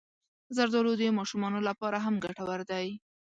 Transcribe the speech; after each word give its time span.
زردالو 0.55 0.93
د 0.97 1.01
ماشومانو 1.19 1.59
لپاره 1.69 1.97
هم 2.05 2.15
ګټور 2.25 2.59
دی. 2.71 2.87